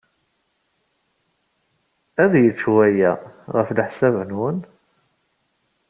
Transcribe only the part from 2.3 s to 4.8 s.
yečč waya, ɣef leḥsab-nwent?